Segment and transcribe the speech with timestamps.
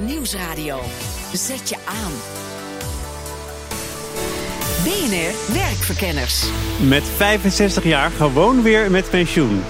[0.00, 0.80] Nieuwsradio.
[1.32, 2.12] Zet je aan.
[4.84, 6.44] BNR Werkverkenners.
[6.88, 9.62] Met 65 jaar gewoon weer met pensioen.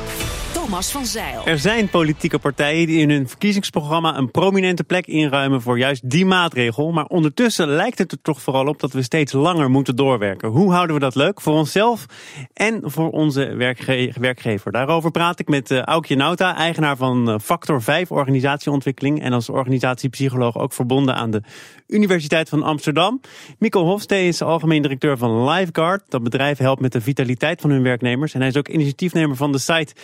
[0.65, 1.47] Thomas van Zeil.
[1.47, 6.27] Er zijn politieke partijen die in hun verkiezingsprogramma een prominente plek inruimen voor juist die
[6.27, 6.93] maatregel.
[6.93, 10.49] Maar ondertussen lijkt het er toch vooral op dat we steeds langer moeten doorwerken.
[10.49, 12.07] Hoe houden we dat leuk voor onszelf
[12.53, 14.73] en voor onze werkge werkgever?
[14.73, 19.23] Daarover praat ik met uh, Aukje Nauta, eigenaar van uh, Factor 5 Organisatieontwikkeling.
[19.23, 21.43] En als organisatiepsycholoog ook verbonden aan de
[21.87, 23.21] Universiteit van Amsterdam.
[23.59, 26.03] Mikkel Hofstee is algemeen directeur van Lifeguard.
[26.09, 28.35] Dat bedrijf helpt met de vitaliteit van hun werknemers.
[28.35, 29.95] En hij is ook initiatiefnemer van de site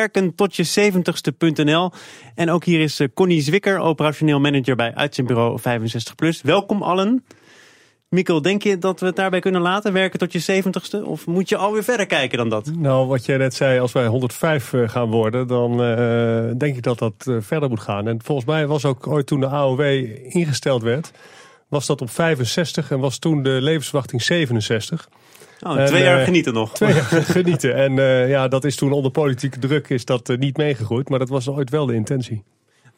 [0.00, 1.92] werken tot je 70ste.nl.
[2.34, 5.64] En ook hier is Connie Zwikker, operationeel manager bij uitzendbureau 65+.
[6.42, 7.24] Welkom allen.
[8.08, 11.06] Mikkel, denk je dat we het daarbij kunnen laten, werken tot je 70ste?
[11.06, 12.70] Of moet je alweer verder kijken dan dat?
[12.76, 16.98] Nou, wat jij net zei, als wij 105 gaan worden, dan uh, denk ik dat
[16.98, 18.08] dat verder moet gaan.
[18.08, 19.80] En volgens mij was ook ooit toen de AOW
[20.34, 21.10] ingesteld werd,
[21.68, 25.08] was dat op 65 en was toen de levensverwachting 67.
[25.62, 26.74] Oh, en, twee jaar uh, genieten nog.
[26.74, 27.04] Twee jaar
[27.36, 27.74] genieten.
[27.74, 27.94] En
[28.28, 31.08] ja, dat is toen onder politieke druk is dat niet meegegroeid.
[31.08, 32.42] Maar dat was ooit wel de intentie.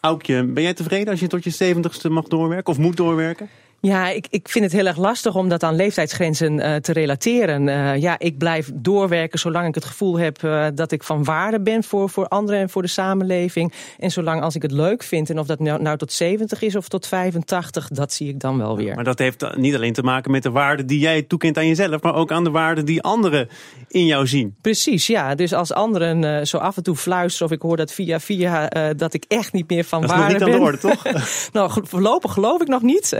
[0.00, 3.48] Aukje, ben jij tevreden als je tot je 70ste mag doorwerken of moet doorwerken?
[3.84, 7.66] Ja, ik, ik vind het heel erg lastig om dat aan leeftijdsgrenzen uh, te relateren.
[7.66, 11.60] Uh, ja, ik blijf doorwerken zolang ik het gevoel heb uh, dat ik van waarde
[11.60, 13.72] ben voor, voor anderen en voor de samenleving.
[13.98, 15.30] En zolang als ik het leuk vind.
[15.30, 18.58] En of dat nou, nou tot 70 is of tot 85, dat zie ik dan
[18.58, 18.94] wel weer.
[18.94, 22.02] Maar dat heeft niet alleen te maken met de waarde die jij toekent aan jezelf,
[22.02, 23.48] maar ook aan de waarde die anderen
[23.88, 24.54] in jou zien.
[24.60, 25.34] Precies, ja.
[25.34, 29.14] Dus als anderen zo af en toe fluisteren of ik hoor dat via via dat
[29.14, 30.38] ik echt niet meer van waarde ben.
[30.38, 31.52] Dat is nog niet aan de orde, toch?
[31.52, 33.16] nou, voorlopig geloof ik nog niet.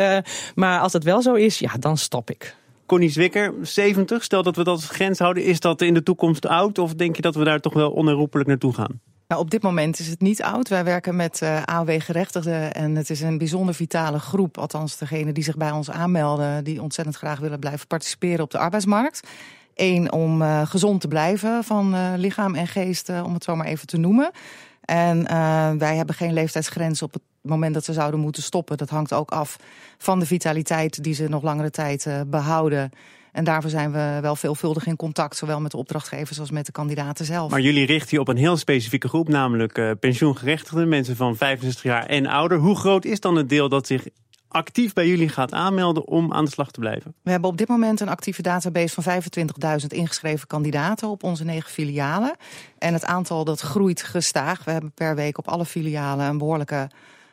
[0.55, 2.57] Maar als dat wel zo is, ja, dan stop ik.
[2.87, 5.45] Connie Zwikker, 70, stel dat we dat als grens houden.
[5.45, 8.49] Is dat in de toekomst oud of denk je dat we daar toch wel onherroepelijk
[8.49, 9.01] naartoe gaan?
[9.29, 10.69] Nou, op dit moment is het niet oud.
[10.69, 14.59] Wij werken met uh, AOW-gerechtigden en het is een bijzonder vitale groep.
[14.59, 18.59] Althans, degene die zich bij ons aanmelden, die ontzettend graag willen blijven participeren op de
[18.59, 19.29] arbeidsmarkt.
[19.75, 23.67] Eén, om uh, gezond te blijven van uh, lichaam en geest, om het zo maar
[23.67, 24.31] even te noemen.
[24.81, 25.25] En
[25.79, 28.77] wij hebben geen leeftijdsgrens op het moment dat ze zouden moeten stoppen.
[28.77, 29.57] Dat hangt ook af
[29.99, 32.91] van de vitaliteit die ze nog langere tijd uh, behouden.
[33.33, 36.73] En daarvoor zijn we wel veelvuldig in contact, zowel met de opdrachtgevers als met de
[36.73, 37.51] kandidaten zelf.
[37.51, 41.83] Maar jullie richten je op een heel specifieke groep, namelijk uh, pensioengerechtigden, mensen van 65
[41.83, 42.59] jaar en ouder.
[42.59, 44.07] Hoe groot is dan het deel dat zich
[44.49, 47.15] actief bij jullie gaat aanmelden om aan de slag te blijven?
[47.23, 49.23] We hebben op dit moment een actieve database van
[49.81, 52.37] 25.000 ingeschreven kandidaten op onze negen filialen.
[52.79, 54.65] En het aantal dat groeit gestaag.
[54.65, 56.89] We hebben per week op alle filialen een behoorlijke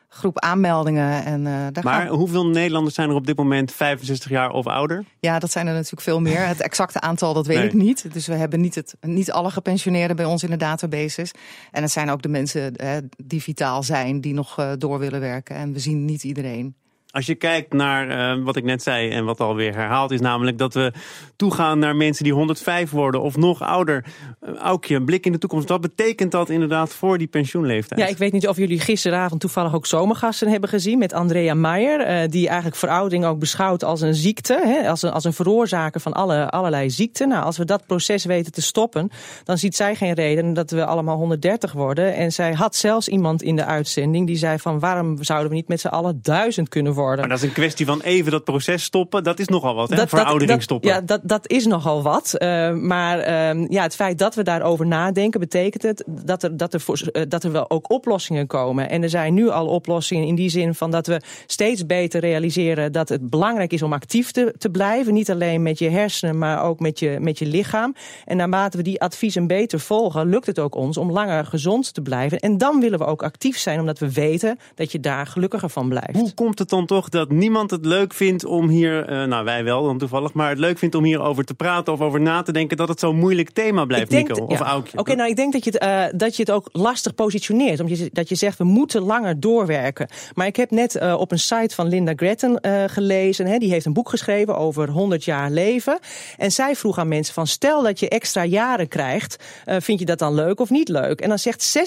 [0.09, 1.25] groep aanmeldingen.
[1.25, 2.16] En, uh, daar maar gaan...
[2.16, 5.06] hoeveel Nederlanders zijn er op dit moment 65 jaar of ouder?
[5.20, 6.47] Ja, dat zijn er natuurlijk veel meer.
[6.47, 7.66] Het exacte aantal, dat weet nee.
[7.66, 8.14] ik niet.
[8.14, 11.31] Dus we hebben niet, het, niet alle gepensioneerden bij ons in de databases.
[11.72, 15.20] En het zijn ook de mensen eh, die vitaal zijn, die nog uh, door willen
[15.20, 15.56] werken.
[15.56, 16.76] En we zien niet iedereen.
[17.12, 20.58] Als je kijkt naar uh, wat ik net zei en wat alweer herhaald is, namelijk
[20.58, 20.94] dat we
[21.36, 24.06] toegaan naar mensen die 105 worden of nog ouder.
[24.42, 25.70] Uh, Aukje, een blik in de toekomst.
[25.70, 28.00] Wat betekent dat inderdaad voor die pensioenleeftijd?
[28.00, 32.00] Ja, ik weet niet of jullie gisteravond toevallig ook zomergasten hebben gezien met Andrea Meijer.
[32.00, 36.02] Uh, die eigenlijk veroudering ook beschouwt als een ziekte, hè, als, een, als een veroorzaker
[36.02, 37.28] van alle, allerlei ziekten.
[37.28, 39.09] Nou, als we dat proces weten te stoppen,
[39.44, 42.16] dan ziet zij geen reden dat we allemaal 130 worden.
[42.16, 45.68] En zij had zelfs iemand in de uitzending die zei van waarom zouden we niet
[45.68, 46.97] met z'n allen duizend kunnen worden?
[47.05, 49.23] Maar dat is een kwestie van even dat proces stoppen.
[49.23, 49.95] Dat is nogal wat, hè?
[49.95, 50.89] Dat, Veroudering dat, stoppen.
[50.89, 52.35] Ja, dat, dat is nogal wat.
[52.37, 55.39] Uh, maar uh, ja, het feit dat we daarover nadenken...
[55.39, 58.89] betekent het dat er, dat, er voor, uh, dat er wel ook oplossingen komen.
[58.89, 62.91] En er zijn nu al oplossingen in die zin van dat we steeds beter realiseren...
[62.91, 65.13] dat het belangrijk is om actief te, te blijven.
[65.13, 67.95] Niet alleen met je hersenen, maar ook met je, met je lichaam.
[68.25, 70.29] En naarmate we die adviezen beter volgen...
[70.29, 72.39] lukt het ook ons om langer gezond te blijven.
[72.39, 74.59] En dan willen we ook actief zijn, omdat we weten...
[74.75, 76.19] dat je daar gelukkiger van blijft.
[76.19, 79.63] Hoe komt het dan toch dat niemand het leuk vindt om hier, uh, nou wij
[79.63, 82.51] wel dan toevallig, maar het leuk vindt om hierover te praten of over na te
[82.51, 84.66] denken dat het zo'n moeilijk thema blijft, Nico of ja.
[84.66, 84.91] Aukje?
[84.91, 87.79] Oké, okay, nou ik denk dat je, het, uh, dat je het ook lastig positioneert.
[87.79, 90.09] Omdat je, dat je zegt we moeten langer doorwerken.
[90.33, 93.46] Maar ik heb net uh, op een site van Linda Gretten gelezen.
[93.46, 95.99] Hè, die heeft een boek geschreven over 100 jaar leven.
[96.37, 100.19] En zij vroeg aan mensen van stel dat je extra jaren krijgt, vind je dat
[100.19, 101.22] dan leuk of niet leuk?
[101.22, 101.78] En dan zegt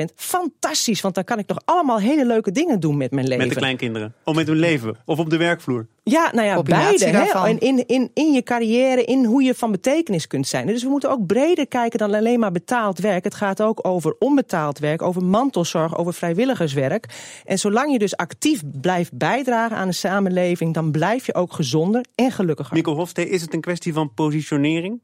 [0.00, 3.44] 66% fantastisch, want dan kan ik toch allemaal hele leuke dingen doen met mijn leven.
[3.44, 4.14] Met de kleinkinderen.
[4.24, 4.96] Of met hun leven.
[5.04, 5.86] Of op de werkvloer.
[6.04, 7.04] Ja, nou ja, beide.
[7.04, 7.48] Hè?
[7.48, 10.66] In, in, in, in je carrière, in hoe je van betekenis kunt zijn.
[10.66, 13.24] Dus we moeten ook breder kijken dan alleen maar betaald werk.
[13.24, 17.06] Het gaat ook over onbetaald werk, over mantelzorg, over vrijwilligerswerk.
[17.44, 22.04] En zolang je dus actief blijft bijdragen aan de samenleving, dan blijf je ook gezonder
[22.14, 22.74] en gelukkiger.
[22.74, 25.00] Mikkel Hofstee, is het een kwestie van positionering?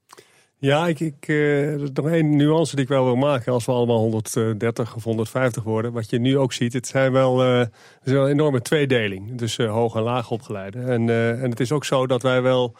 [0.60, 3.52] Ja, ik, ik, uh, nog één nuance die ik wel wil maken.
[3.52, 5.92] Als we allemaal 130 of 150 worden.
[5.92, 7.70] Wat je nu ook ziet, het zijn wel, het
[8.04, 9.38] is wel een enorme tweedeling.
[9.38, 10.78] Dus uh, hoog en laag opgeleide.
[10.78, 11.10] En,
[11.40, 12.74] en het is ook zo dat wij wel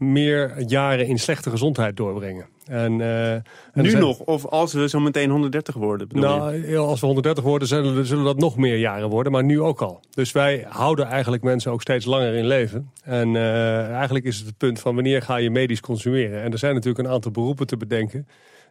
[0.00, 2.46] meer jaren in slechte gezondheid doorbrengen.
[2.66, 3.42] En, uh, en
[3.72, 4.18] nu nog?
[4.18, 6.08] Of als we zo meteen 130 worden?
[6.10, 6.76] Nou, je?
[6.76, 9.32] als we 130 worden, zullen, zullen dat nog meer jaren worden.
[9.32, 10.00] Maar nu ook al.
[10.10, 12.90] Dus wij houden eigenlijk mensen ook steeds langer in leven.
[13.02, 16.42] En uh, eigenlijk is het het punt van wanneer ga je medisch consumeren.
[16.42, 18.28] En er zijn natuurlijk een aantal beroepen te bedenken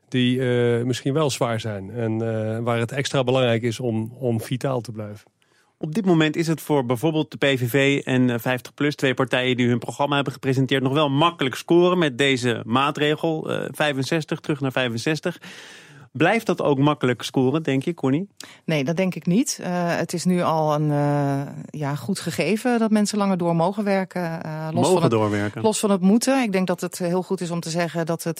[0.07, 1.91] die uh, misschien wel zwaar zijn.
[1.91, 2.17] En
[2.63, 5.31] waar het extra belangrijk is om, om vitaal te blijven.
[5.81, 9.79] Op dit moment is het voor bijvoorbeeld de PVV en 50PLUS, twee partijen die hun
[9.79, 13.51] programma hebben gepresenteerd, nog wel makkelijk scoren met deze maatregel.
[13.51, 15.37] Uh, 65 terug naar 65.
[16.11, 18.29] Blijft dat ook makkelijk scoren, denk je, Connie?
[18.65, 19.59] Nee, dat denk ik niet.
[19.61, 19.67] Uh,
[19.97, 24.41] het is nu al een uh, ja, goed gegeven dat mensen langer door mogen werken.
[24.45, 25.61] Uh, los mogen van het, doorwerken.
[25.61, 26.43] Los van het moeten.
[26.43, 28.39] Ik denk dat het heel goed is om te zeggen dat, het,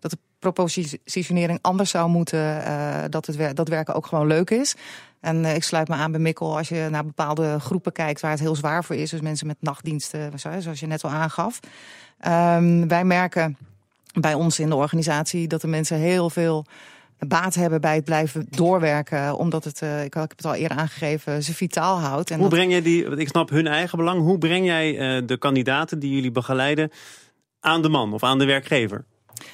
[0.00, 2.62] dat de propositionering anders zou moeten.
[3.10, 4.74] dat, het, dat werken ook gewoon leuk is.
[5.20, 8.40] En ik sluit me aan bij Mikkel als je naar bepaalde groepen kijkt waar het
[8.40, 9.10] heel zwaar voor is.
[9.10, 11.60] Dus mensen met nachtdiensten, zoals je net al aangaf.
[12.26, 13.56] Um, wij merken
[14.12, 16.64] bij ons in de organisatie dat de mensen heel veel
[17.18, 19.36] baat hebben bij het blijven doorwerken.
[19.36, 22.30] Omdat het, uh, ik heb het al eerder aangegeven, ze vitaal houdt.
[22.30, 22.58] En hoe dat...
[22.58, 26.14] breng jij die, ik snap hun eigen belang, hoe breng jij uh, de kandidaten die
[26.14, 26.90] jullie begeleiden
[27.60, 29.04] aan de man of aan de werkgever?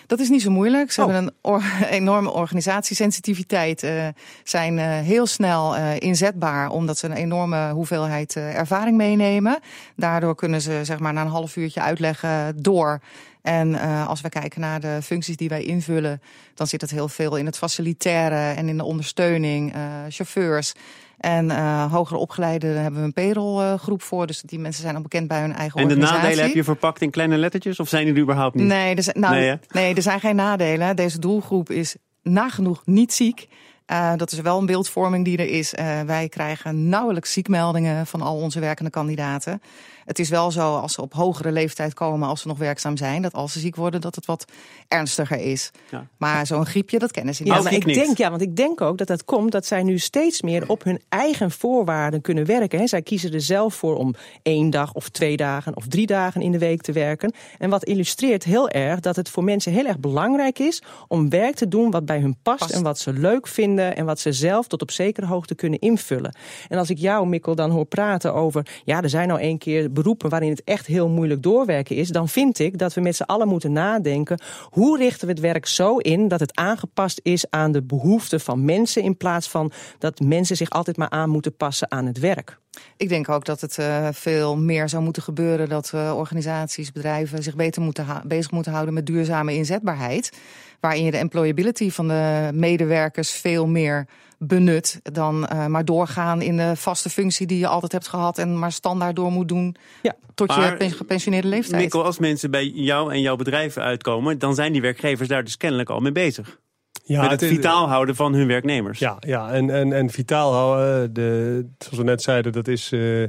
[0.07, 0.93] Dat is niet zo moeilijk.
[0.93, 1.07] Ze oh.
[1.07, 3.83] hebben een or enorme organisatiesensitiviteit.
[3.83, 4.07] Uh,
[4.45, 9.59] zijn uh, heel snel uh, inzetbaar, omdat ze een enorme hoeveelheid ervaring meenemen.
[9.97, 13.01] Daardoor kunnen ze zeg maar na een half uurtje uitleggen door.
[13.43, 13.75] En
[14.07, 16.21] als we kijken naar de functies die wij invullen,
[16.55, 19.75] dan zit het heel veel in het facilitaire en in de ondersteuning,
[20.09, 20.73] chauffeurs.
[21.19, 24.27] En uh, hogere opgeleiden hebben we een payrollgroep voor.
[24.27, 26.15] Dus die mensen zijn al bekend bij hun eigen en organisatie.
[26.15, 27.81] En de nadelen heb je verpakt in kleine lettertjes?
[27.81, 28.67] Of zijn die er überhaupt niet?
[28.67, 30.97] Nee, er zijn, nou, nee, nee, er zijn geen nadelen.
[30.97, 33.49] Deze doelgroep is nagenoeg niet ziek.
[33.93, 35.75] Uh, dat is wel een beeldvorming die er is.
[35.75, 39.63] Uh, wij krijgen nauwelijks ziekmeldingen van al onze werkende kandidaten.
[40.05, 43.23] Het is wel zo als ze op hogere leeftijd komen, als ze nog werkzaam zijn,
[43.23, 44.45] dat als ze ziek worden, dat het wat
[44.89, 45.71] ernstiger is.
[45.91, 46.07] Ja.
[46.17, 47.53] Maar zo'n griepje, dat kennen ze niet.
[47.53, 49.99] Ja, maar ik denk, ja, want ik denk ook dat dat komt dat zij nu
[49.99, 52.79] steeds meer op hun eigen voorwaarden kunnen werken.
[52.79, 56.41] He, zij kiezen er zelf voor om één dag of twee dagen of drie dagen
[56.41, 57.35] in de week te werken.
[57.59, 61.55] En wat illustreert heel erg dat het voor mensen heel erg belangrijk is om werk
[61.55, 62.73] te doen wat bij hun past, past.
[62.73, 66.37] en wat ze leuk vinden en wat ze zelf tot op zekere hoogte kunnen invullen.
[66.69, 69.93] En als ik jou, Mikkel, dan hoor praten over, ja, er zijn nou één keer
[69.93, 73.23] beroepen waarin het echt heel moeilijk doorwerken is, dan vind ik dat we met z'n
[73.23, 74.41] allen moeten nadenken
[74.71, 78.65] hoe richten we het werk zo in dat het aangepast is aan de behoeften van
[78.65, 82.63] mensen in plaats van dat mensen zich altijd maar aan moeten passen aan het werk.
[82.97, 87.43] Ik denk ook dat het uh, veel meer zou moeten gebeuren dat uh, organisaties, bedrijven
[87.43, 90.33] zich beter moeten bezig moeten houden met duurzame inzetbaarheid.
[90.81, 94.07] Waarin je de employability van de medewerkers veel meer
[94.39, 98.59] benut dan uh, maar doorgaan in de vaste functie die je altijd hebt gehad en
[98.59, 101.83] maar standaard door moet doen ja, tot maar, je gepensioneerde leeftijd.
[101.83, 105.57] Mikkel, als mensen bij jou en jouw bedrijf uitkomen, dan zijn die werkgevers daar dus
[105.57, 106.59] kennelijk al mee bezig.
[107.03, 108.99] Ja, met het, het vitaal houden van hun werknemers.
[108.99, 113.29] Ja, ja en, en, en vitaal houden, de, zoals we net zeiden, dat is uh,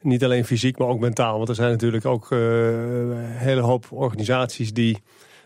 [0.00, 1.36] niet alleen fysiek, maar ook mentaal.
[1.36, 5.02] Want er zijn natuurlijk ook uh, een hele hoop organisaties die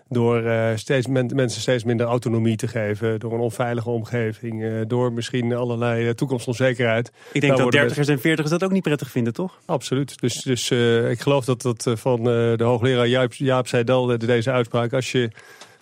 [0.08, 3.20] door uh, steeds mensen steeds minder autonomie te geven.
[3.20, 4.86] Door een onveilige omgeving.
[4.86, 7.12] Door misschien allerlei toekomstonzekerheid.
[7.32, 9.58] Ik denk dat dertigers en veertigers dat ook niet prettig vinden, toch?
[9.66, 10.20] Absoluut.
[10.20, 10.70] Dus, dus
[11.10, 14.92] ik geloof dat dat van de hoogleraar Jaap, Jaap Seidel, deze uitspraak...
[14.92, 15.30] als je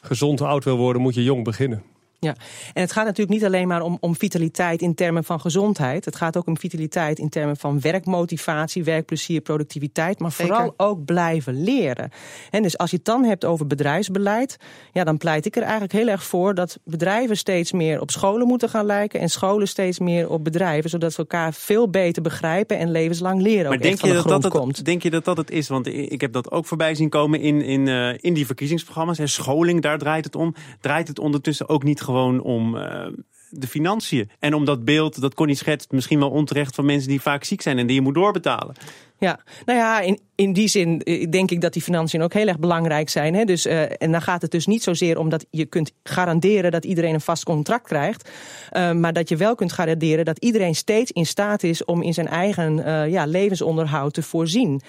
[0.02, 1.82] gezond oud wil worden, moet je jong beginnen.
[2.24, 2.34] Ja,
[2.72, 6.04] en het gaat natuurlijk niet alleen maar om, om vitaliteit in termen van gezondheid.
[6.04, 10.18] Het gaat ook om vitaliteit in termen van werkmotivatie, werkplezier, productiviteit.
[10.18, 12.10] Maar vooral ook blijven leren.
[12.50, 14.56] En dus als je het dan hebt over bedrijfsbeleid,
[14.92, 18.46] ja, dan pleit ik er eigenlijk heel erg voor dat bedrijven steeds meer op scholen
[18.46, 19.20] moeten gaan lijken.
[19.20, 23.68] En scholen steeds meer op bedrijven, zodat ze elkaar veel beter begrijpen en levenslang leren.
[23.68, 25.68] Maar denk je, dat dat het, denk je dat dat het is?
[25.68, 29.18] Want ik heb dat ook voorbij zien komen in, in, uh, in die verkiezingsprogramma's.
[29.18, 30.54] En scholing, daar draait het om.
[30.80, 33.06] Draait het ondertussen ook niet gewoon gewoon om uh,
[33.54, 34.30] de financiën.
[34.38, 37.62] En om dat beeld, dat Connie schetst, misschien wel onterecht van mensen die vaak ziek
[37.62, 38.74] zijn en die je moet doorbetalen.
[39.22, 42.46] Ja, nou ja, in, in die zin eh, denk ik dat die financiën ook heel
[42.46, 43.34] erg belangrijk zijn.
[43.34, 43.44] Hè?
[43.44, 46.84] Dus, uh, en dan gaat het dus niet zozeer om dat je kunt garanderen dat
[46.84, 48.30] iedereen een vast contract krijgt.
[48.72, 52.14] Uh, maar dat je wel kunt garanderen dat iedereen steeds in staat is om in
[52.14, 54.80] zijn eigen ja, levensonderhoud te voorzien.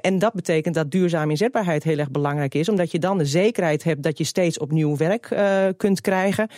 [0.00, 2.68] en dat betekent dat duurzame inzetbaarheid heel erg belangrijk is.
[2.68, 5.34] Omdat je dan de zekerheid hebt dat je steeds opnieuw werk
[5.76, 6.48] kunt krijgen.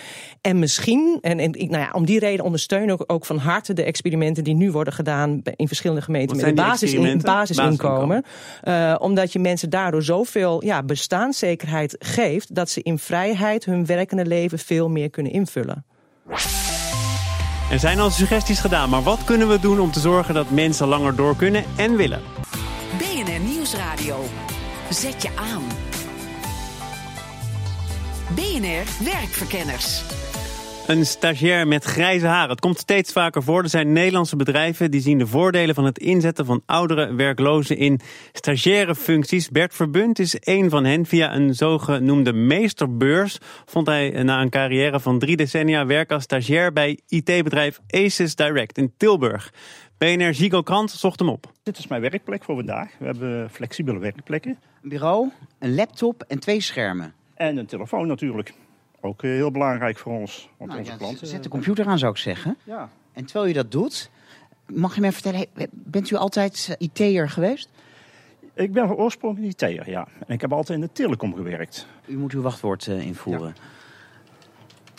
[0.40, 3.84] En misschien, en, en nou ja, om die reden ondersteun ik ook van harte de
[3.84, 8.24] experimenten die nu worden gedaan in verschillende gemeenten met basis Permanente basisinkomen.
[8.64, 14.26] Uh, omdat je mensen daardoor zoveel ja, bestaanszekerheid geeft dat ze in vrijheid hun werkende
[14.26, 15.84] leven veel meer kunnen invullen.
[17.70, 20.86] Er zijn al suggesties gedaan, maar wat kunnen we doen om te zorgen dat mensen
[20.86, 22.20] langer door kunnen en willen?
[22.98, 24.24] BNR Nieuwsradio.
[24.90, 25.62] Zet je aan.
[28.34, 30.02] BNR Werkverkenners.
[30.86, 32.50] Een stagiair met grijze haren.
[32.50, 33.62] Het komt steeds vaker voor.
[33.62, 38.00] Er zijn Nederlandse bedrijven die zien de voordelen van het inzetten van oudere werklozen in
[38.32, 39.50] stagiaire functies.
[39.50, 41.06] Bert Verbund is één van hen.
[41.06, 46.72] Via een zogenoemde meesterbeurs vond hij na een carrière van drie decennia werk als stagiair
[46.72, 49.52] bij IT-bedrijf Aces Direct in Tilburg.
[49.98, 51.52] BNR Zigo Krant zocht hem op.
[51.62, 52.90] Dit is mijn werkplek voor vandaag.
[52.98, 54.58] We hebben flexibele werkplekken.
[54.82, 57.14] Een bureau, een laptop en twee schermen.
[57.34, 58.54] En een telefoon natuurlijk.
[59.04, 60.48] Ook eh, heel belangrijk voor ons.
[60.56, 61.26] Want Nou, onze ja, klanten.
[61.26, 62.56] Zet de computer aan, zou ik zeggen.
[62.64, 62.88] Ja.
[63.12, 64.10] En terwijl je dat doet,
[64.66, 67.70] mag je mij vertellen, bent u altijd eh, IT'er geweest?
[68.54, 70.08] Ik ben van oorsprong IT'er, ja.
[70.26, 71.86] En ik heb altijd in de telecom gewerkt.
[72.06, 73.54] U moet uw wachtwoord eh, invoeren.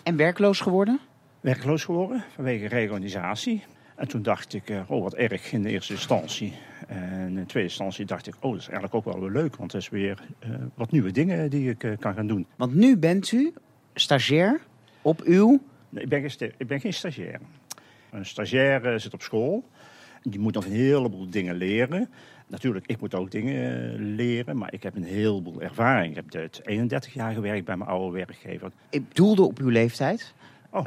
[0.04, 1.00] En werkloos geworden?
[1.42, 3.64] Werkloos geworden vanwege reorganisatie.
[3.96, 6.54] En toen dacht ik, oh wat erg in de eerste instantie.
[6.88, 9.56] En in de tweede instantie dacht ik, oh dat is eigenlijk ook wel weer leuk.
[9.56, 10.24] Want het is weer
[10.76, 12.48] wat nieuwe dingen die ik kan gaan doen.
[12.56, 13.54] Want nu bent u
[13.96, 14.62] stagiair
[15.02, 15.62] op uw...
[15.90, 17.40] Nee, ik, ben geen, ik ben geen stagiair.
[18.12, 19.64] Een stagiair zit op school.
[20.22, 22.10] Die moet nog een heleboel dingen leren.
[22.48, 24.58] Natuurlijk, ik moet ook dingen eh, leren.
[24.58, 26.10] Maar ik heb een heleboel ervaring.
[26.10, 28.72] Ik heb dit 31 jaar gewerkt bij mijn oude werkgever.
[28.90, 30.34] Ik bedoelde op uw leeftijd,
[30.76, 30.86] Oh,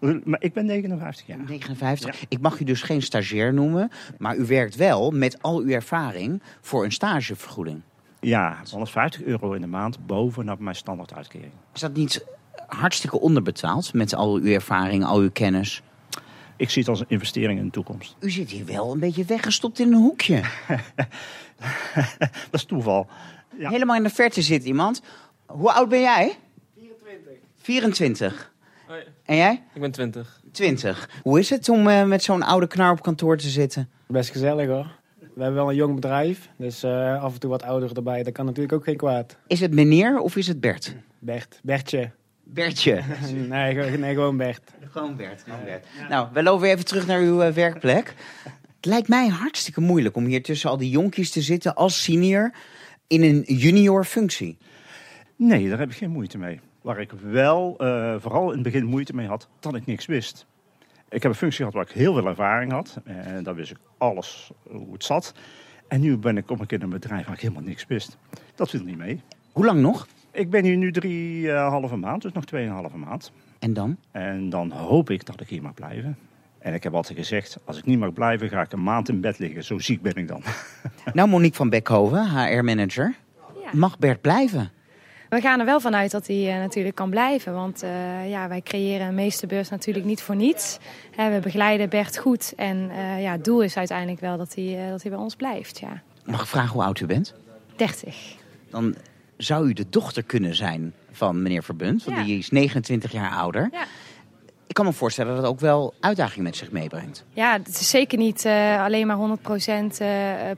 [0.24, 1.38] maar ik ben 59 jaar.
[1.38, 2.24] 59.
[2.28, 6.42] Ik mag u dus geen stagiair noemen, maar u werkt wel met al uw ervaring
[6.60, 7.80] voor een stagevergoeding.
[8.20, 11.52] Ja, 150 euro in de maand bovenop mijn standaarduitkering.
[11.74, 12.24] Is dat niet
[12.66, 15.82] hartstikke onderbetaald met al uw ervaring, al uw kennis?
[16.56, 18.16] Ik zie het als een investering in de toekomst.
[18.18, 20.42] U zit hier wel een beetje weggestopt in een hoekje.
[22.50, 23.06] Dat is toeval.
[23.58, 23.70] Ja.
[23.70, 25.02] Helemaal in de verte zit iemand.
[25.46, 26.36] Hoe oud ben jij?
[26.76, 27.32] 24.
[27.56, 28.52] 24.
[29.24, 29.62] En jij?
[29.74, 30.40] Ik ben 20.
[30.52, 31.08] 20.
[31.22, 33.90] Hoe is het om eh, met zo'n oude knar op kantoor te zitten?
[34.06, 34.98] Best gezellig hoor.
[35.40, 38.22] We hebben wel een jong bedrijf, dus eh, af en toe wat ouder erbij.
[38.22, 39.36] Dat kan natuurlijk ook geen kwaad.
[39.46, 40.94] Is het meneer of is het Bert?
[41.18, 42.10] Bert, Bertje.
[42.44, 43.02] Bertje.
[43.48, 44.70] nee, nee, gewoon Bert.
[44.90, 45.42] Gewoon Bert.
[45.42, 45.86] Gewoon Bert.
[46.08, 48.14] Nou, we lopen weer even terug naar uw eh, werkplek.
[48.76, 52.52] Het lijkt mij hartstikke moeilijk om hier tussen al die jonkies te zitten als senior
[53.06, 54.58] in een junior functie.
[55.36, 56.60] Nee, daar heb ik geen moeite mee.
[56.82, 60.46] Waar ik wel eh, vooral in het begin moeite mee had, dat ik niks wist.
[61.10, 63.00] Ik heb een functie gehad waar ik heel veel ervaring had.
[63.04, 65.34] En daar wist ik alles hoe het zat.
[65.88, 68.16] En nu ben ik op een keer in een bedrijf waar ik helemaal niks wist.
[68.54, 69.20] Dat viel niet mee.
[69.52, 70.06] Hoe lang nog?
[70.32, 73.32] Ik ben hier nu drieënhalve maand, dus nog tweeënhalve maand.
[73.58, 73.96] En dan?
[74.10, 76.18] En dan hoop ik dat ik hier mag blijven.
[76.58, 79.20] En ik heb altijd gezegd, als ik niet mag blijven, ga ik een maand in
[79.20, 79.64] bed liggen.
[79.64, 80.42] Zo ziek ben ik dan.
[81.12, 83.14] Nou, Monique van Beckhoven, HR-manager.
[83.64, 83.70] Ja.
[83.72, 84.70] Mag Bert blijven?
[85.30, 87.52] We gaan er wel vanuit dat hij eh, natuurlijk kan blijven.
[87.54, 90.78] Want eh, ja, wij creëren een meesterbeurs natuurlijk niet voor niets.
[91.16, 92.52] Hè, we begeleiden Bert goed.
[92.56, 95.78] En eh, ja, het doel is uiteindelijk wel dat hij, dat hij bij ons blijft.
[95.78, 96.02] Ja.
[96.24, 97.34] Mag ik vragen hoe oud u bent?
[97.76, 98.34] 30.
[98.70, 98.94] Dan
[99.36, 102.04] zou u de dochter kunnen zijn van meneer Verbund.
[102.04, 102.24] Want Ja.
[102.24, 103.68] die is 29 jaar ouder.
[103.72, 103.84] Ja.
[104.70, 107.24] Ik kan me voorstellen dat het ook wel uitdagingen met zich meebrengt.
[107.32, 109.38] Ja, het is zeker niet eh, alleen maar
[109.96, 110.06] 100% eh,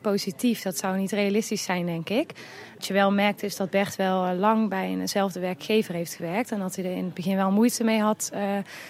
[0.00, 0.62] positief.
[0.62, 2.32] Dat zou niet realistisch zijn, denk ik.
[2.74, 6.50] Wat je wel merkt is dat Bert wel eh, lang bij eenzelfde werkgever heeft gewerkt.
[6.52, 8.30] En dat hij er in het begin wel moeite mee had.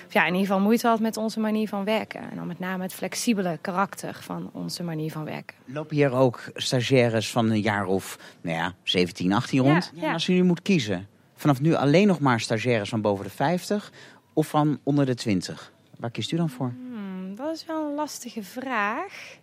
[0.06, 2.20] of ja, in ieder geval moeite had met onze manier van werken.
[2.30, 5.56] En dan met name het flexibele karakter van onze manier van werken.
[5.64, 9.92] Lopen hier ook stagiaires van een jaar of nou ja, 17, 18 Ja, rond?
[9.94, 10.06] ja.
[10.06, 13.30] En Als u nu moet kiezen, vanaf nu alleen nog maar stagiaires van boven de
[13.30, 13.92] 50
[14.32, 15.72] of van onder de 20?
[15.98, 16.74] Waar kiest u dan voor?
[16.76, 19.38] Hmm, dat is wel een lastige vraag.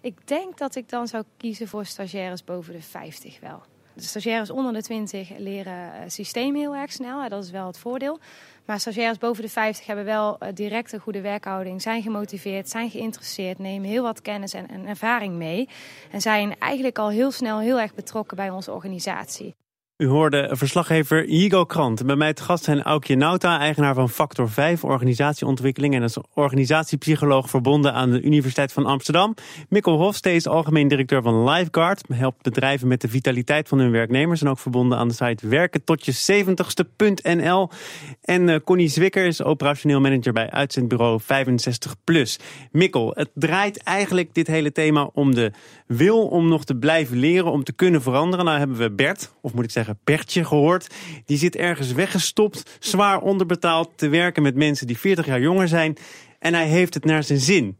[0.00, 3.62] Ik denk dat ik dan zou kiezen voor stagiaires boven de 50 wel.
[3.94, 7.28] De stagiaires onder de 20 leren eh, systeem heel erg snel.
[7.28, 8.18] Dat is wel het voordeel.
[8.64, 11.82] Maar stagiaires boven de 50 hebben wel eh, direct een goede werkhouding.
[11.82, 15.68] Zijn gemotiveerd, zijn geïnteresseerd, nemen heel wat kennis en, en ervaring mee.
[16.10, 19.54] En zijn eigenlijk al heel snel heel erg betrokken bij onze organisatie.
[20.00, 22.06] U hoorde verslaggever Higo Krant.
[22.06, 27.50] Bij mij te gast zijn Aukje Nauta, eigenaar van Factor 5 Organisatieontwikkeling en als organisatiepsycholoog
[27.50, 29.34] verbonden aan de Universiteit van Amsterdam.
[29.68, 34.48] Mikkel Hofstees, algemeen directeur van Lifeguard, helpt bedrijven met de vitaliteit van hun werknemers en
[34.48, 37.70] ook verbonden aan de site werken tot je 70ste.nl.
[38.22, 42.38] En eh, Connie Zwikker is operationeel manager bij uitzendbureau 65plus.
[42.72, 45.52] Mikkel, het draait eigenlijk dit hele thema om de
[45.86, 48.44] wil om nog te blijven leren, om te kunnen veranderen.
[48.44, 50.94] Nou hebben we Bert, of moet ik zeggen Bertje gehoord.
[51.24, 55.96] Die zit ergens weggestopt, zwaar onderbetaald, te werken met mensen die 40 jaar jonger zijn.
[56.38, 57.78] En hij heeft het naar zijn zin.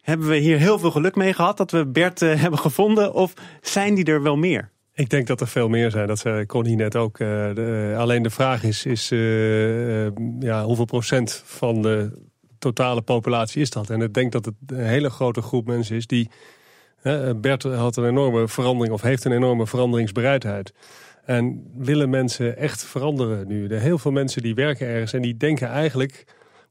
[0.00, 3.14] Hebben we hier heel veel geluk mee gehad dat we Bert uh, hebben gevonden?
[3.14, 4.70] Of zijn die er wel meer?
[4.94, 6.06] Ik denk dat er veel meer zijn.
[6.06, 7.18] Dat zei Connie net ook.
[7.18, 9.08] De, alleen de vraag is, is
[10.40, 12.22] ja, hoeveel procent van de
[12.58, 13.90] totale populatie is dat?
[13.90, 16.30] En ik denk dat het een hele grote groep mensen is die...
[17.36, 20.72] Bert had een enorme verandering of heeft een enorme veranderingsbereidheid.
[21.28, 23.68] En willen mensen echt veranderen nu?
[23.68, 26.24] Er heel veel mensen die werken ergens en die denken eigenlijk...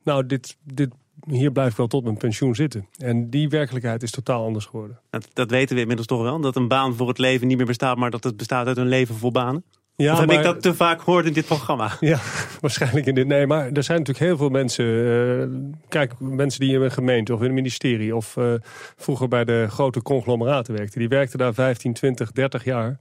[0.04, 0.90] nou, dit, dit,
[1.30, 2.88] hier blijf ik wel tot mijn pensioen zitten.
[2.98, 5.00] En die werkelijkheid is totaal anders geworden.
[5.10, 6.40] Dat, dat weten we inmiddels toch wel?
[6.40, 7.98] Dat een baan voor het leven niet meer bestaat...
[7.98, 9.64] maar dat het bestaat uit een leven vol banen?
[9.96, 11.92] Ja, of heb ik dat te vaak gehoord in dit programma?
[12.00, 12.20] Ja,
[12.62, 13.28] waarschijnlijk in dit.
[13.28, 14.86] Nee, maar er zijn natuurlijk heel veel mensen.
[14.86, 15.60] Uh,
[15.90, 18.54] kijk, mensen die in een gemeente of in een ministerie of uh,
[18.96, 21.00] vroeger bij de grote conglomeraten werkten.
[21.00, 23.00] Die werkten daar 15, 20, 30 jaar.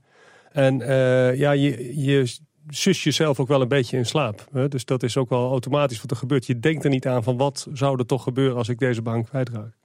[0.51, 2.35] En uh, ja, je, je
[2.69, 4.47] zus jezelf ook wel een beetje in slaap.
[4.51, 4.67] Hè?
[4.67, 6.45] Dus dat is ook wel automatisch wat er gebeurt.
[6.45, 9.23] Je denkt er niet aan van wat zou er toch gebeuren als ik deze baan
[9.23, 9.77] kwijtraak.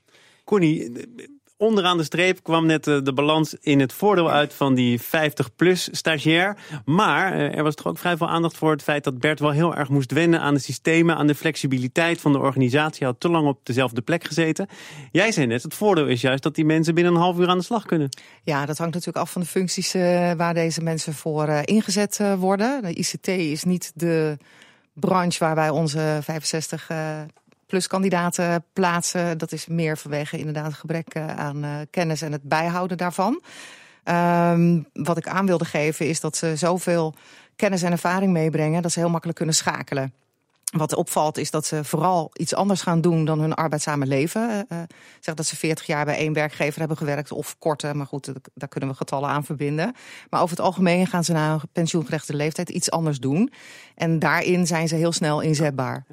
[0.44, 0.92] Connie,
[1.62, 5.88] onderaan de streep kwam net eh, de balans in het voordeel uit van die 50-plus
[5.92, 6.56] stagiair.
[6.84, 9.50] Maar eh, er was toch ook vrij veel aandacht voor het feit dat Bert wel
[9.50, 12.98] heel erg moest wennen aan de systemen, aan de flexibiliteit van de organisatie.
[12.98, 14.68] Hij had te lang op dezelfde plek gezeten.
[15.12, 17.58] Jij zei net, het voordeel is juist dat die mensen binnen een half uur aan
[17.58, 18.08] de slag kunnen.
[18.42, 22.82] Ja, dat hangt natuurlijk af van de functies uh, waar deze mensen voor ingezet worden.
[22.82, 24.36] De ICT is niet de
[24.92, 26.88] branche waar wij onze 65
[27.72, 29.38] pluskandidaten plaatsen.
[29.38, 33.42] Dat is meer vanwege inderdaad gebrek eh, aan uh, kennis en het bijhouden daarvan.
[34.04, 37.14] Um, wat ik aan wilde geven is dat ze zoveel
[37.56, 38.82] kennis en ervaring meebrengen...
[38.82, 40.12] dat ze heel makkelijk kunnen schakelen.
[40.76, 44.66] Wat opvalt is dat ze vooral iets anders gaan doen dan hun arbeidszame leven.
[44.68, 44.78] Uh,
[45.20, 47.96] zeg dat ze 40 jaar bij één werkgever hebben gewerkt of korter.
[47.96, 49.94] Maar goed, daar kunnen we getallen aan verbinden.
[50.30, 53.52] Maar over het algemeen gaan ze na een pensioengerechte leeftijd iets anders doen.
[53.94, 56.06] En daarin zijn ze heel snel inzetbaar.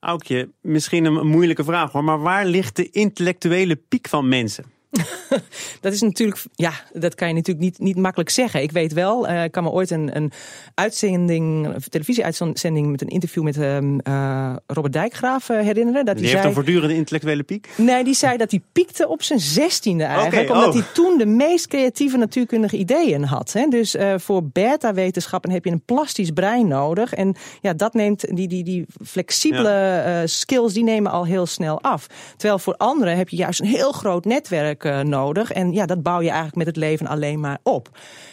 [0.00, 4.64] Aukje, misschien een moeilijke vraag hoor, maar waar ligt de intellectuele piek van mensen?
[5.80, 8.62] dat is natuurlijk, ja, dat kan je natuurlijk niet, niet makkelijk zeggen.
[8.62, 10.32] Ik weet wel, uh, ik kan me ooit een, een
[10.74, 16.04] uitzending, een televisieuitzending met een interview met uh, Robert Dijkgraaf uh, herinneren.
[16.04, 17.68] Dat die heeft zei, een voortdurende intellectuele piek?
[17.76, 20.50] Nee, die zei dat hij piekte op zijn zestiende eigenlijk.
[20.50, 20.74] omdat oh.
[20.74, 23.52] hij toen de meest creatieve natuurkundige ideeën had.
[23.52, 23.66] Hè.
[23.68, 27.14] Dus voor beta-wetenschappen heb je een plastisch brein nodig.
[27.14, 32.06] En ja, dat neemt die, die, die flexibele skills, die nemen al heel snel af.
[32.36, 35.52] Terwijl voor anderen heb je juist een heel groot netwerk uh, nodig.
[35.52, 37.88] En ja, dat bouw je eigenlijk met het leven alleen maar op.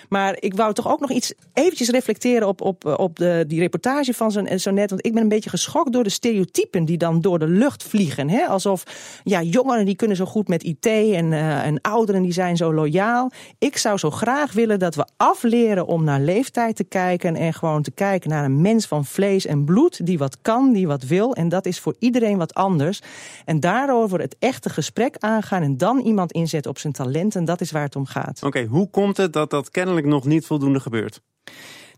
[0.09, 4.13] Maar ik wou toch ook nog iets eventjes reflecteren op, op, op de, die reportage
[4.13, 4.89] van zo, zo net.
[4.89, 8.29] Want ik ben een beetje geschokt door de stereotypen die dan door de lucht vliegen.
[8.29, 8.45] Hè?
[8.45, 8.83] Alsof
[9.23, 13.31] ja, jongeren die kunnen zo goed met IT en, en ouderen die zijn zo loyaal.
[13.59, 17.35] Ik zou zo graag willen dat we afleren om naar leeftijd te kijken.
[17.35, 20.05] En gewoon te kijken naar een mens van vlees en bloed.
[20.05, 21.35] Die wat kan, die wat wil.
[21.35, 23.01] En dat is voor iedereen wat anders.
[23.45, 25.61] En daarover het echte gesprek aangaan.
[25.61, 27.45] En dan iemand inzetten op zijn talenten.
[27.45, 28.43] Dat is waar het om gaat.
[28.43, 31.21] Oké, hoe komt het dat dat kennelijk nog niet voldoende gebeurt?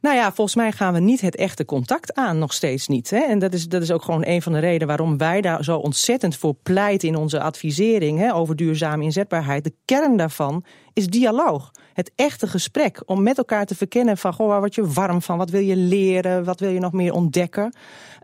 [0.02, 3.10] Nou ja, volgens mij gaan we niet het echte contact aan, nog steeds niet.
[3.10, 3.20] Hè?
[3.20, 5.78] En dat is, dat is ook gewoon een van de redenen waarom wij daar zo
[5.78, 9.64] ontzettend voor pleiten in onze advisering hè, over duurzame inzetbaarheid.
[9.64, 11.72] De kern daarvan is dialoog.
[11.94, 15.38] Het echte gesprek om met elkaar te verkennen van goh, waar word je warm van?
[15.38, 16.44] Wat wil je leren?
[16.44, 17.74] Wat wil je nog meer ontdekken?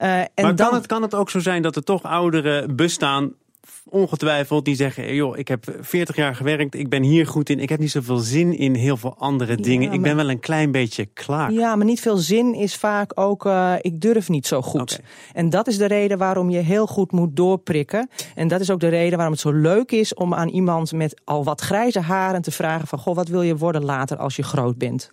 [0.02, 3.34] Uh, en maar kan, het, kan het ook zo zijn dat er toch ouderen bestaan
[3.90, 7.70] ongetwijfeld die zeggen: joh, ik heb 40 jaar gewerkt, ik ben hier goed in, ik
[7.70, 9.92] heb niet zoveel zin in heel veel andere dingen.
[9.92, 11.52] ik ben wel een klein beetje klaar.
[11.52, 15.00] Ja, maar niet veel zin is vaak ook: uh, ik durf niet zo goed.
[15.34, 18.10] En dat is de reden waarom je heel goed moet doorprikken.
[18.36, 21.22] En dat is ook de reden waarom het zo leuk is om aan iemand met
[21.24, 24.44] al wat grijze haren te vragen: van goh, wat wil je worden later als je
[24.44, 25.12] groot bent?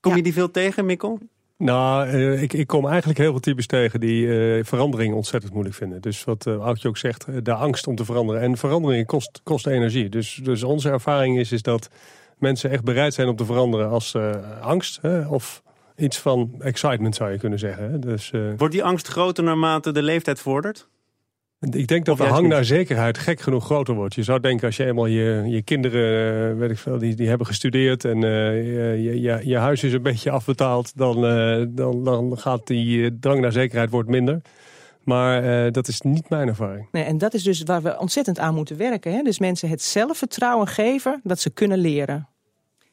[0.00, 1.18] Kom je die veel tegen, Mikkel?
[1.60, 5.76] Nou, uh, ik, ik kom eigenlijk heel veel types tegen die uh, verandering ontzettend moeilijk
[5.76, 6.00] vinden.
[6.00, 8.42] Dus wat uh, ook zegt, de angst om te veranderen.
[8.42, 10.08] En verandering kost, kost energie.
[10.08, 11.90] Dus, dus onze ervaring is, is dat
[12.38, 14.16] mensen echt bereid zijn om te veranderen als
[14.60, 14.98] angst.
[15.02, 15.62] Hè, of
[15.96, 18.00] iets van excitement zou je kunnen zeggen.
[18.00, 20.88] Dus, Wordt die angst groter naarmate de leeftijd vordert?
[21.60, 24.14] Ik denk dat de hang naar zekerheid gek genoeg groter wordt.
[24.14, 27.28] Je zou denken als je eenmaal je, je kinderen, eh, weet ik veel, die, die
[27.28, 32.04] hebben gestudeerd en uh, je, je, je, huis is een beetje afbetaald, dan, uh, dan,
[32.04, 34.40] dan gaat die drang naar zekerheid wordt minder.
[35.04, 36.88] Maar uh, dat is niet mijn ervaring.
[36.92, 39.12] Nee, en dat is dus waar we ontzettend aan moeten werken.
[39.12, 39.22] Hè?
[39.22, 42.28] Dus mensen het zelfvertrouwen geven dat ze kunnen leren.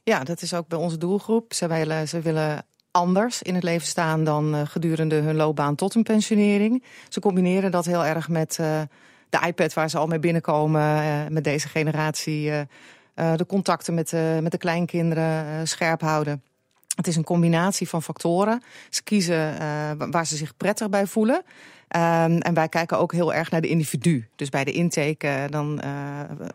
[0.03, 1.53] Ja, dat is ook bij onze doelgroep.
[1.53, 2.65] Ze willen, ze willen
[2.97, 6.83] anders in het leven staan dan uh, gedurende hun loopbaan tot een pensionering.
[7.09, 8.81] Ze combineren dat heel erg met uh,
[9.29, 12.51] de iPad waar ze al mee binnenkomen, uh, met deze generatie.
[13.13, 16.43] de contacten met, met de kleinkinderen scherp houden.
[16.97, 18.63] Het is een combinatie van factoren.
[18.89, 21.35] Ze kiezen uh, waar ze zich prettig bij voelen.
[21.35, 24.27] Um, en wij kijken ook heel erg naar de individu.
[24.35, 25.91] Dus bij de intake uh, dan uh,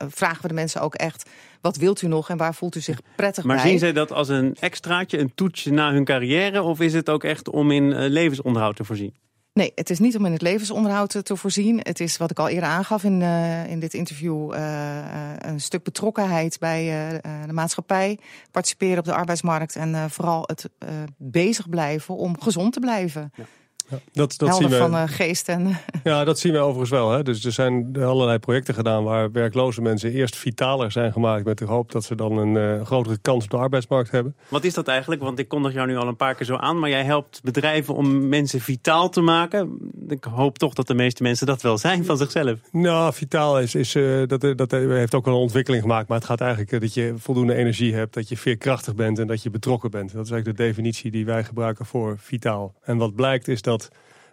[0.09, 1.31] vragen we de mensen ook echt...
[1.61, 3.64] wat wilt u nog en waar voelt u zich prettig maar bij?
[3.64, 6.62] Maar zien zij dat als een extraatje, een toetsje na hun carrière...
[6.62, 9.14] of is het ook echt om in levensonderhoud te voorzien?
[9.52, 11.78] Nee, het is niet om in het levensonderhoud te voorzien.
[11.82, 14.54] Het is wat ik al eerder aangaf in, uh, in dit interview...
[14.54, 16.84] Uh, een stuk betrokkenheid bij
[17.46, 18.18] de maatschappij.
[18.50, 20.68] Participeren op de arbeidsmarkt en vooral het
[21.16, 23.32] bezig blijven om gezond te blijven.
[23.34, 23.44] Ja.
[23.92, 24.76] Ja, dat, dat zien we.
[24.76, 25.66] van uh, geest en...
[26.05, 27.11] Ja, dat zien we overigens wel.
[27.11, 27.22] Hè.
[27.22, 31.64] Dus er zijn allerlei projecten gedaan waar werkloze mensen eerst vitaler zijn gemaakt met de
[31.64, 34.37] hoop dat ze dan een uh, grotere kans op de arbeidsmarkt hebben.
[34.48, 35.22] Wat is dat eigenlijk?
[35.22, 37.94] Want ik kondig jou nu al een paar keer zo aan, maar jij helpt bedrijven
[37.94, 39.78] om mensen vitaal te maken.
[40.09, 42.59] Ik hoop toch dat de meeste mensen dat wel zijn van zichzelf.
[42.70, 46.26] Nou, vitaal is, is uh, dat, dat heeft ook wel een ontwikkeling gemaakt, maar het
[46.26, 49.90] gaat eigenlijk dat je voldoende energie hebt, dat je veerkrachtig bent en dat je betrokken
[49.90, 50.12] bent.
[50.12, 52.74] Dat is eigenlijk de definitie die wij gebruiken voor vitaal.
[52.83, 53.82] En wat blijkt is dat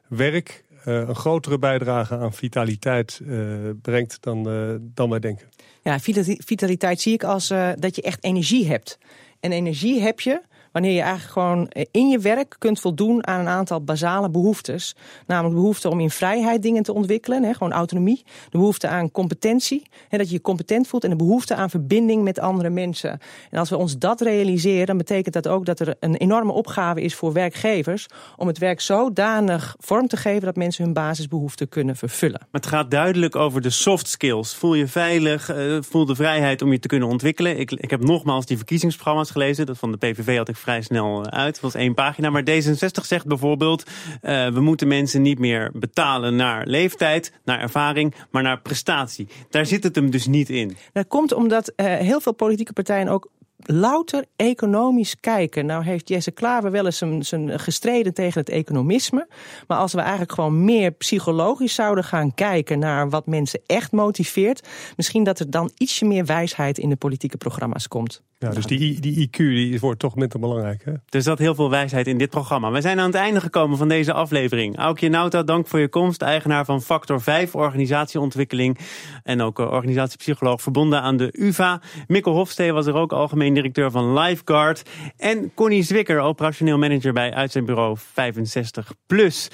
[0.08, 5.48] werk uh, een grotere bijdrage aan vitaliteit uh, brengt dan, uh, dan wij denken.
[5.82, 6.00] Ja,
[6.38, 8.98] vitaliteit zie ik als dat je echt energie hebt.
[9.40, 13.48] En energie heb je wanneer je eigenlijk gewoon in je werk kunt voldoen aan een
[13.48, 14.96] aantal basale behoeftes.
[15.28, 18.24] Namelijk de behoefte om in vrijheid dingen te ontwikkelen, hè, gewoon autonomie.
[18.50, 21.04] De behoefte aan competentie, hè, dat je je competent voelt.
[21.04, 23.20] En de behoefte aan verbinding met andere mensen.
[23.50, 27.02] En als we ons dat realiseren, dan betekent dat ook dat er een enorme opgave
[27.02, 28.08] is voor werkgevers.
[28.38, 32.40] om het werk zodanig vorm te geven dat mensen hun basisbehoeften kunnen vervullen.
[32.40, 34.56] Maar het gaat duidelijk over de soft skills.
[34.56, 37.60] Voel je veilig, voel de vrijheid om je te kunnen ontwikkelen.
[37.60, 39.66] Ik, ik heb nogmaals die verkiezingsprogramma's gelezen.
[39.66, 41.54] Dat van de PVV had ik vrij snel eh, uit.
[41.54, 42.30] Dat was één pagina.
[42.30, 43.84] Maar D66 zegt bijvoorbeeld...
[43.84, 48.16] Uh, we moeten mensen niet meer betalen naar leeftijd, naar ervaring...
[48.32, 49.28] maar naar prestatie.
[49.50, 50.78] Daar zit het hem dus niet in.
[50.94, 55.66] Dat komt omdat uh, heel veel politieke partijen ook louter economisch kijken.
[55.66, 59.28] Nou heeft Jesse Klaver wel eens zijn, zijn gestreden tegen het economisme.
[59.68, 64.68] Maar als we eigenlijk gewoon meer psychologisch zouden gaan kijken naar wat mensen echt motiveert.
[64.96, 68.22] Misschien dat er dan ietsje meer wijsheid in de politieke programma's komt.
[68.42, 70.86] Ja, dus die, die IQ die wordt toch minder belangrijk.
[70.86, 70.92] Hè?
[71.10, 72.72] Er zat heel veel wijsheid in dit programma.
[72.72, 74.78] We zijn aan het einde gekomen van deze aflevering.
[74.78, 76.22] Aukje Nauta, dank voor je komst.
[76.22, 78.78] Eigenaar van Factor 5 Organisatieontwikkeling.
[79.24, 81.82] En ook organisatiepsycholoog verbonden aan de UvA.
[82.08, 84.90] Mikkel Hofstee was er ook algemeen directeur van Lifeguard.
[85.18, 89.50] En Connie Zwikker, operationeel manager bij uitzendbureau 65 Plus.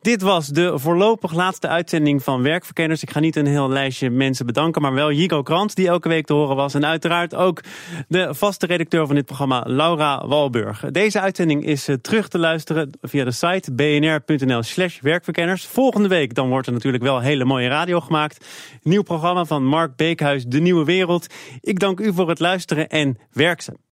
[0.00, 3.02] Dit was de voorlopig laatste uitzending van Werkverkenners.
[3.02, 6.26] Ik ga niet een heel lijstje mensen bedanken, maar wel Jico Krant, die elke week
[6.26, 6.74] te horen was.
[6.74, 7.60] En uiteraard ook
[8.08, 10.80] de vaste redacteur van dit programma, Laura Walburg.
[10.90, 15.66] Deze uitzending is terug te luisteren via de site bnr.nl slash werkverkenners.
[15.66, 18.46] Volgende week dan wordt er natuurlijk wel hele mooie radio gemaakt.
[18.82, 21.26] Nieuw programma van Mark Beekhuis, De Nieuwe Wereld.
[21.60, 23.84] Ik dank u voor het luisteren en werkzaam.